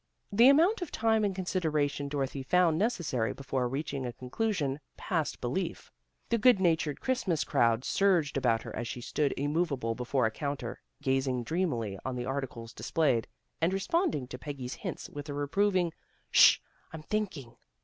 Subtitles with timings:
[0.31, 5.91] The amount of tune and consideration Dorothy found necessary before reaching a conclusion, passed belief.
[6.29, 10.81] The good natured Christmas crowd surged about her as she stood immovable before a counter,
[11.03, 13.27] gazing dreamily on the articles displayed,
[13.61, 15.93] and responding to Peggy's hints with a reproving"
[16.31, 16.57] Sh!
[16.91, 17.57] I'm thinking."